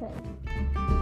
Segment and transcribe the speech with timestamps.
[0.00, 0.97] は。